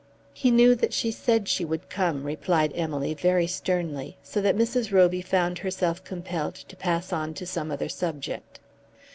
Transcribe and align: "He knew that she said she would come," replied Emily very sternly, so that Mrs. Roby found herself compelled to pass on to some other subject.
"He 0.33 0.49
knew 0.49 0.73
that 0.73 0.93
she 0.93 1.11
said 1.11 1.47
she 1.47 1.63
would 1.63 1.87
come," 1.87 2.23
replied 2.23 2.71
Emily 2.75 3.13
very 3.13 3.45
sternly, 3.45 4.17
so 4.23 4.41
that 4.41 4.57
Mrs. 4.57 4.91
Roby 4.91 5.21
found 5.21 5.59
herself 5.59 6.03
compelled 6.03 6.55
to 6.55 6.75
pass 6.75 7.13
on 7.13 7.35
to 7.35 7.45
some 7.45 7.69
other 7.69 7.87
subject. 7.87 8.59